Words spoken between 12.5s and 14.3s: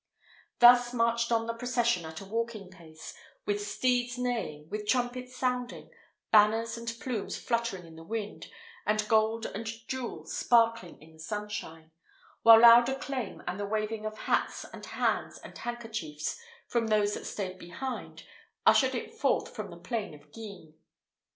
loud acclaim, and the waving of